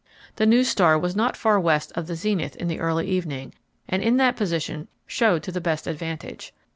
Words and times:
The 0.37 0.47
new 0.47 0.63
star 0.63 0.97
was 0.97 1.15
not 1.15 1.37
far 1.37 1.59
west 1.59 1.91
of 1.93 2.07
the 2.07 2.15
zenith 2.15 2.55
in 2.55 2.67
the 2.67 2.79
early 2.79 3.05
evening, 3.07 3.53
and 3.87 4.01
in 4.01 4.17
that 4.17 4.35
position 4.35 4.87
showed 5.05 5.43
to 5.43 5.51
the 5.51 5.61
best 5.61 5.85
advantage. 5.85 6.55